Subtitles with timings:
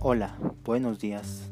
[0.00, 1.50] Hola, buenos días,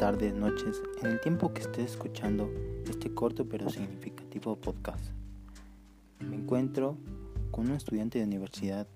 [0.00, 2.50] tardes, noches, en el tiempo que estés escuchando
[2.88, 5.04] este corto pero significativo podcast.
[6.20, 6.96] Me encuentro
[7.50, 8.86] con un estudiante de universidad,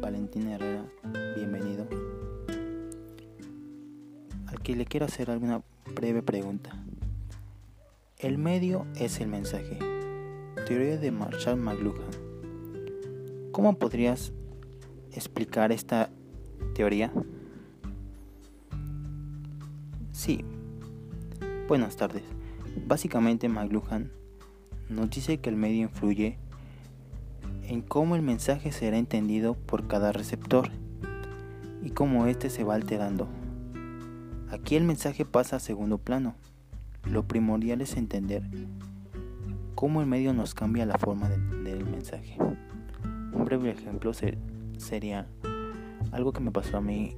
[0.00, 0.84] Valentina Herrera,
[1.34, 1.88] bienvenido,
[4.46, 6.70] al que le quiero hacer alguna breve pregunta.
[8.16, 9.76] El medio es el mensaje.
[10.68, 12.12] Teoría de Marshall McLuhan.
[13.50, 14.32] ¿Cómo podrías
[15.10, 16.10] explicar esta
[16.76, 17.12] teoría?
[20.22, 20.44] Sí.
[21.66, 22.22] Buenas tardes.
[22.86, 24.12] Básicamente McLuhan
[24.88, 26.38] nos dice que el medio influye
[27.64, 30.70] en cómo el mensaje será entendido por cada receptor
[31.82, 33.26] y cómo éste se va alterando.
[34.52, 36.36] Aquí el mensaje pasa a segundo plano.
[37.02, 38.44] Lo primordial es entender
[39.74, 42.36] cómo el medio nos cambia la forma de entender el mensaje.
[43.32, 44.12] Un breve ejemplo
[44.76, 45.26] sería
[46.12, 47.16] algo que me pasó a mí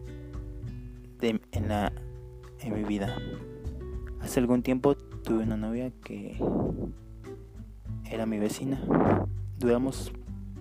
[1.21, 1.93] en la
[2.65, 3.17] en mi vida.
[4.21, 6.39] Hace algún tiempo tuve una novia que
[8.11, 8.81] era mi vecina.
[9.59, 10.13] Duramos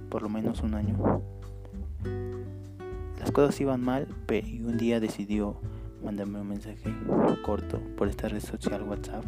[0.09, 1.21] por lo menos un año.
[3.19, 5.59] Las cosas iban mal y un día decidió
[6.03, 6.93] mandarme un mensaje
[7.45, 9.23] corto por esta red social WhatsApp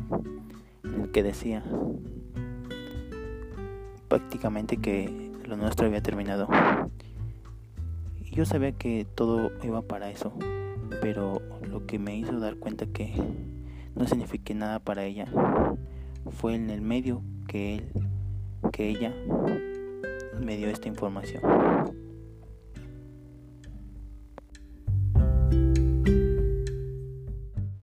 [0.84, 1.64] en el que decía
[4.10, 6.50] prácticamente que lo nuestro había terminado.
[8.32, 10.34] Yo sabía que todo iba para eso
[11.02, 13.14] pero lo que me hizo dar cuenta que
[13.96, 15.28] no signifique nada para ella
[16.32, 17.92] fue en el medio que él,
[18.72, 19.14] que ella
[20.40, 21.42] me dio esta información.